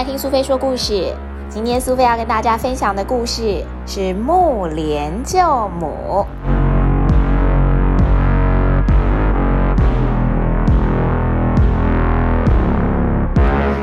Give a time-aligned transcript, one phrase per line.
[0.00, 1.14] 来听苏菲说故事。
[1.50, 6.24] 今天苏菲要跟大家分享的故事是木莲救母。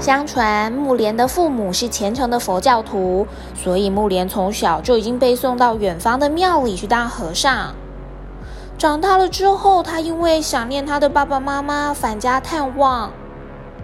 [0.00, 7.72] 相传木莲的父母是虔诚的佛教徒，所以木莲从小就已经被送到远方的庙里去当和尚。
[8.76, 13.12] 长大了之后，他因为想念他的爸爸妈妈，返家探望。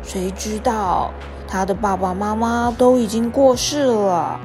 [0.03, 1.13] 谁知道
[1.49, 4.39] 他的爸爸妈妈都已经过世了。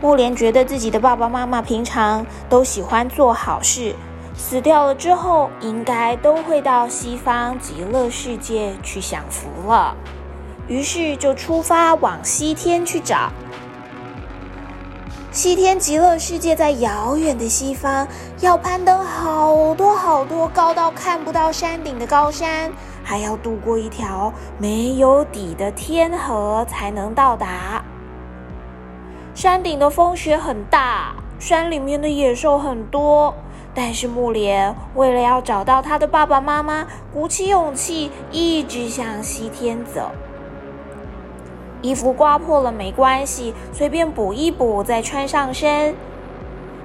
[0.00, 3.94] 木莲觉得自己的爸爸妈妈平常都喜欢做好事，
[4.36, 9.96] 死掉了之后应该都会到西方极乐世界去享福了。
[10.68, 13.30] 于是就出发往西天去找。
[15.32, 18.06] 西天极乐世界在遥远的西方，
[18.40, 22.72] 要攀登好多好多高到看不到山顶的高山，
[23.08, 27.82] 还要渡过一条没有底的天河才能到达。
[29.34, 33.34] 山顶的风雪很大，山里面的野兽很多，
[33.72, 40.10] 但是木莲为了要找到他的爸爸妈妈，鼓起勇气一直向西天走。
[41.80, 45.94] 衣服刮破了没关系，随便补一补再穿上身。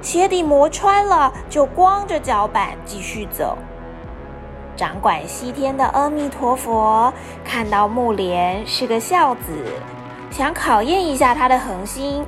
[0.01, 3.57] 鞋底磨穿了，就光着脚板继续走。
[4.75, 9.41] 掌管西天的阿弥陀佛看到木莲是个孝子，
[10.31, 12.25] 想考验一下他的恒心，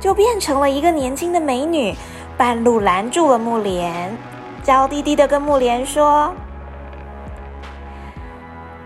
[0.00, 1.94] 就变成了一个年轻的美女，
[2.36, 4.16] 半路拦住了木莲，
[4.62, 6.34] 娇滴滴的跟木莲说。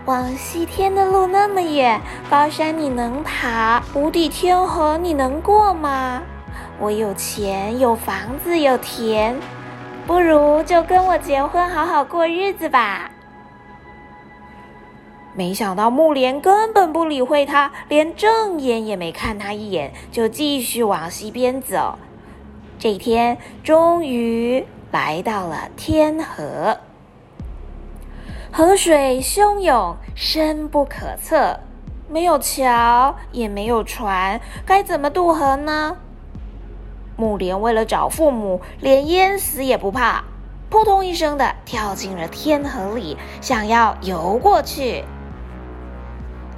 [0.05, 6.21] 往西天的路那么远，高山你能爬，无底天河你能过吗？
[6.79, 9.35] 我有钱，有房子，有田，
[10.09, 13.11] 不如就跟我结婚，好好过日子吧。
[15.35, 21.99] 没想到木莲根本不理会他，连正眼也没看他一眼，就继续往西边走。
[22.79, 26.79] 这一天终于来到了天河。
[28.51, 31.59] 河水汹涌，深不可测，
[32.07, 35.97] 没有桥，也没有船，该怎么渡河呢？
[37.19, 40.23] 木莲为了找父母，连淹死也不怕，
[40.69, 45.03] 扑通一声的跳进了天河里，想要游过去。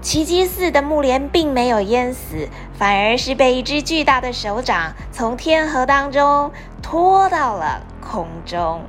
[0.01, 6.51] 奇迹似的，木莲并没有淹死，反而是被一只巨大的手掌从天河当中
[6.83, 8.83] 拖到了空中。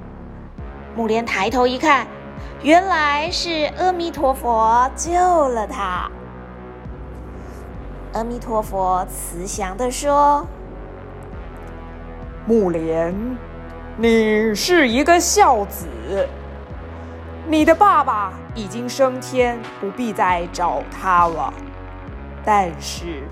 [0.95, 2.07] 木莲抬头一看。
[2.63, 6.09] 原来是阿弥陀佛救了他。
[8.13, 10.47] 阿弥陀佛慈祥的说
[12.47, 13.15] ：“木莲，
[13.97, 15.87] 你是一个孝子，
[17.49, 21.53] 你的爸爸已经升天，不必再找他了。
[22.45, 23.23] 但是，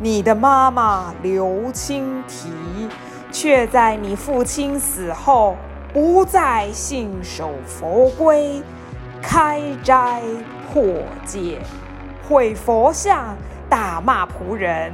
[0.00, 2.50] 你的妈妈刘青提
[3.30, 5.56] 却在你父亲死后。”
[5.92, 8.62] 不再信守佛规，
[9.20, 10.22] 开斋
[10.72, 10.82] 破
[11.22, 11.58] 戒，
[12.26, 13.36] 毁佛像，
[13.68, 14.90] 大骂仆人，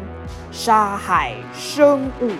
[0.51, 2.33] 杀害生物，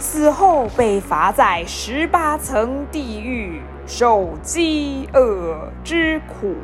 [0.00, 6.54] 死后被罚在十八层地狱，受饥饿之苦。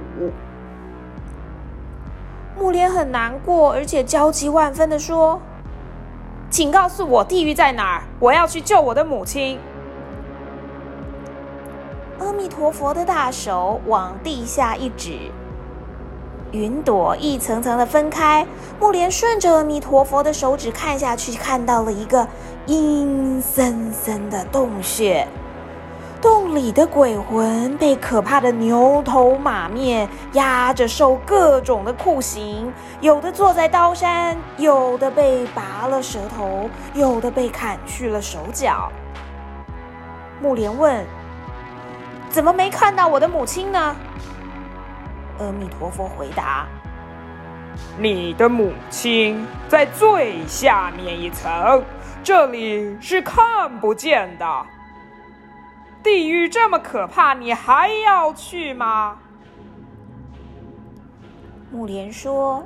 [2.59, 5.39] 木莲很难过，而且焦急万分的说
[6.49, 9.61] ：“请告诉我地狱在哪儿，我要去救我的母亲。”
[12.19, 15.31] 阿弥陀佛的大手往地下一指，
[16.53, 18.47] 云朵一层层的分开。
[18.81, 22.27] 木莲顺着阿弥陀佛的手指看下去，看到了一个
[22.67, 25.27] 阴森森的洞穴。
[26.21, 38.91] 洞里的鬼魂被可怕的牛头马面压着受各种的酷刑，有的坐在刀山，有的被拔了舌头，有的被砍去了手脚。
[40.41, 41.05] 木莲问。
[42.29, 43.97] 怎么没看到我的母亲呢？
[45.39, 46.67] 阿弥陀佛回答
[47.99, 51.83] ：“你的母亲在最下面一层，
[52.27, 54.67] 这里是看不见的。
[56.03, 59.19] 地狱这么可怕，你还要去吗？”
[61.71, 62.65] 木莲说：“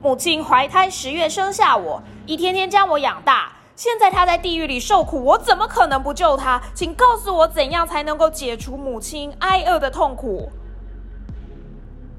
[0.00, 6.62] 母亲怀胎十月生下我，一天天将我养大。”现在她在地狱里受苦，我怎么可能不救她？
[6.72, 10.52] 请告诉我，怎样才能够解除母亲挨饿的痛苦？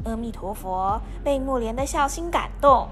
[0.04, 2.90] 阿弥陀佛被木莲的孝心感动，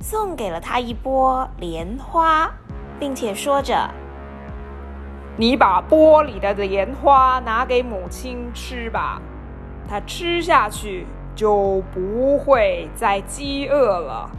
[0.00, 2.48] 送给了他一钵莲花，
[2.98, 3.88] 并且说着
[5.36, 9.20] ：“你把钵里的莲花拿给母亲吃吧，
[9.88, 14.30] 她吃下去就不会再饥饿了。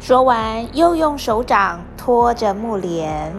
[0.00, 3.34] 说完，又用手掌托着木莲，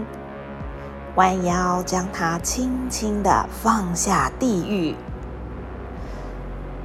[1.15, 4.95] 弯腰将它轻轻地放下地狱。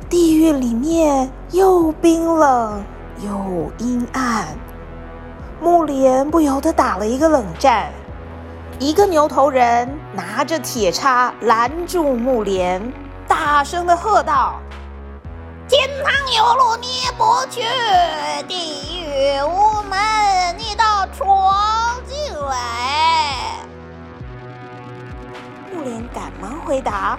[0.09, 2.83] 地狱里面又冰冷
[3.25, 4.49] 又阴暗，
[5.61, 7.93] 木莲不由得打了一个冷战。
[8.79, 12.81] 一个牛头人拿着铁叉拦住木莲，
[13.29, 14.55] 大声的喝道
[15.69, 16.87] ：“天堂有路你
[17.19, 17.61] 不去，
[18.49, 22.17] 地狱无门你倒闯进
[22.49, 23.59] 来。”
[25.71, 27.19] 木莲赶忙回答：“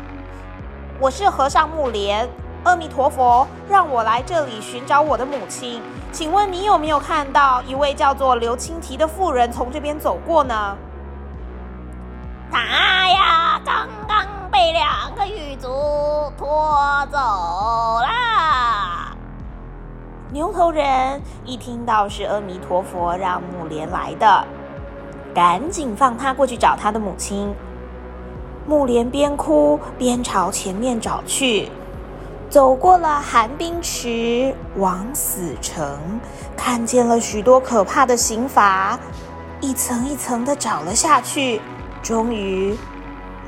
[1.00, 2.28] 我是和尚木莲，
[2.64, 5.82] 阿弥陀佛，让我来这里寻找我的母亲。
[6.12, 10.78] 请问你有没有看到一位叫做刘青提的妇人从这边走过呢？”
[12.52, 12.60] 他
[13.10, 15.68] 呀，刚刚被两个狱卒
[16.38, 19.16] 拖走了。
[20.30, 24.46] 牛头人一听到是阿弥陀佛让木莲来的，
[25.34, 27.54] 赶紧放他过去找他的母亲。
[28.68, 31.70] 木莲边哭边朝前面找去，
[32.52, 35.98] 走过了寒冰池，往死城，
[36.58, 39.00] 看见了许多可怕的刑罚，
[39.62, 41.62] 一层一层的找了下去。
[42.04, 42.76] 终于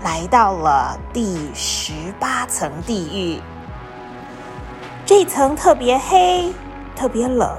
[0.06, 3.42] 来到了第十八层地狱，
[5.06, 6.54] 这层特别黑，
[6.96, 7.52] 特别冷，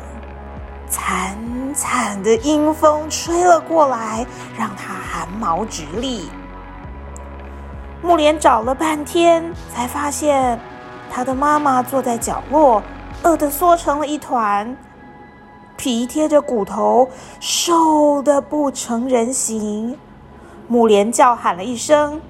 [0.88, 1.36] 惨
[1.74, 4.24] 惨的阴风吹了过来，
[4.56, 6.30] 让他汗毛直立。
[8.00, 9.44] 木莲找了半天，
[9.74, 10.58] 才发现
[11.14, 12.82] 他的妈妈坐在角落，
[13.22, 14.76] 饿得缩成了一团，
[15.76, 17.08] 皮贴着骨头，
[17.38, 19.96] 瘦的不成人形。
[20.66, 22.20] 木莲叫喊了一声：“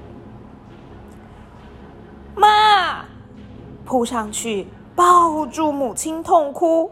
[2.37, 3.07] 妈！”
[3.87, 6.91] 扑上去抱住母亲痛哭。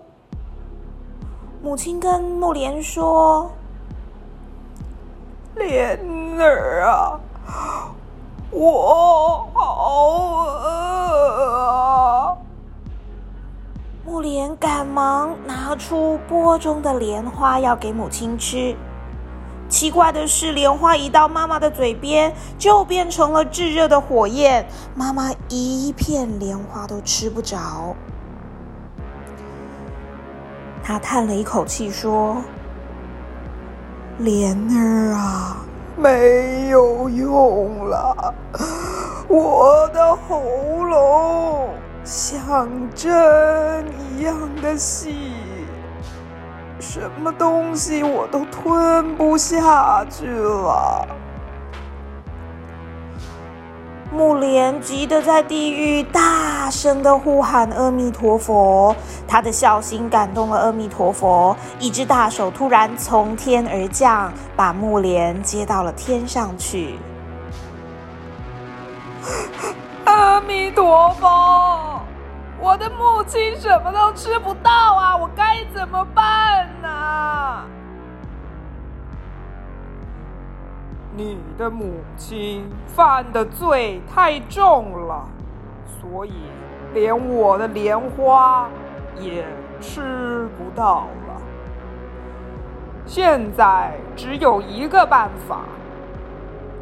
[1.63, 3.51] 母亲跟木莲说
[5.57, 6.01] ：“莲
[6.41, 7.21] 儿啊，
[8.53, 9.91] 我好
[10.55, 12.39] 饿。”
[14.07, 18.77] 木莲赶忙拿出钵中的莲花要给母亲吃。
[19.69, 24.67] 奇怪的是，莲花一到妈妈的嘴边，就变成了炙热的火焰。
[24.95, 27.97] 妈妈一片莲花都吃不着。
[30.83, 32.37] 她叹了一口气说
[34.19, 35.65] ：“莲儿啊，
[35.97, 38.35] 没有用了，
[39.29, 40.43] 我的喉
[40.85, 41.71] 咙
[42.05, 45.33] 像针一样的细。”
[46.81, 51.07] 什么东西我都吞不下去了。
[54.13, 58.95] 木莲急得在地狱大声的呼喊阿弥陀佛，
[59.27, 66.99] 他的孝心感动了阿弥陀佛，一只大手突然从天而降，把木莲接到了天上去。
[70.05, 72.01] 阿弥陀佛。
[72.61, 75.17] 我的母亲什么都吃不到啊！
[75.17, 77.65] 我该怎么办呢？
[81.17, 85.29] 你的母亲犯的罪太重了，
[85.87, 86.33] 所以
[86.95, 88.69] 连我的莲花
[89.19, 89.45] 也
[89.81, 91.43] 吃不到了。
[93.07, 95.61] 现在只有一个办法，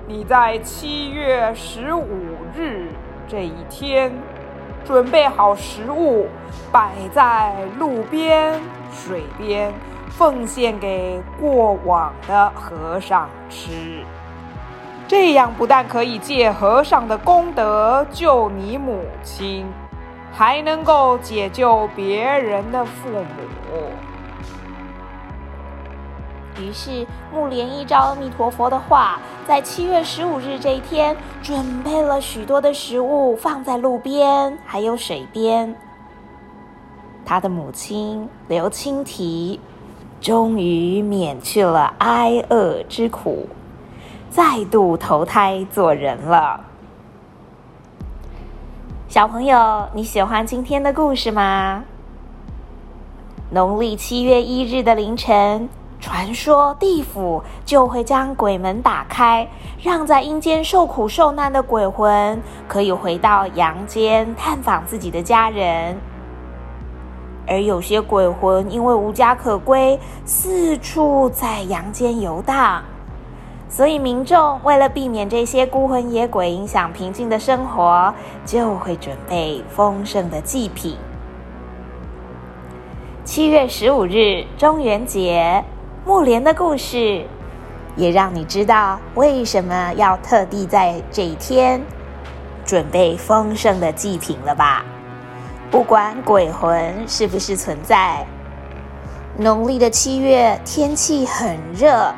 [0.07, 2.07] 你在七月十五
[2.57, 2.89] 日
[3.29, 4.13] 这一天。
[4.83, 6.27] 准备好食物，
[6.73, 8.59] 摆在路边、
[8.91, 9.73] 水边，
[10.09, 14.03] 奉献给过往的和尚吃。
[15.11, 19.67] 这样不但可以借和尚的功德救你母亲，
[20.31, 23.25] 还能够解救别人的父母。
[26.61, 35.75] 于是，木莲依照阿弥陀佛的话，在七月十五日这一天，准备了许多的食物，放在路边，还有水边。
[37.25, 39.59] 他的母亲刘青提，
[40.21, 43.49] 终于免去了挨饿之苦，
[44.31, 46.61] 再度投胎做人了。
[49.09, 51.83] 小朋友，你喜欢今天的故事吗？
[53.51, 55.69] 农历七月一日的凌晨。
[55.99, 59.47] 传说地府就会将鬼门打开，
[59.83, 65.99] 让在阴间受苦受难的鬼魂可以回到阳间探访自己的家人。
[67.47, 72.83] 而有些鬼魂因为无家可归，四处在阳间游荡，
[73.71, 78.13] 所以民众为了避免这些孤魂野鬼影响平静的生活，
[78.45, 80.97] 就会准备丰盛的祭品。
[83.25, 85.65] 七月十五日中元节，
[86.05, 87.25] 木莲的故事，
[87.95, 91.81] 也让你知道为什么要特地在这一天
[92.65, 94.85] 准备丰盛的祭品了吧？
[95.71, 98.27] 不管鬼魂是不是存在，
[99.39, 102.13] 农历的七月天气很热，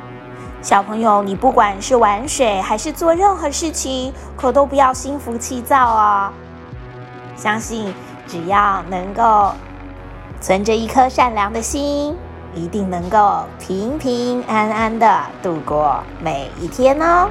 [0.62, 6.30] 小朋友，你不管是玩水还是做任何事情，可都不要心浮气躁哦。
[7.34, 7.92] 相信
[8.28, 9.52] 只要能够
[10.40, 12.16] 存着一颗善良的心，
[12.54, 17.28] 一定能够平平安安的度过每一天哦。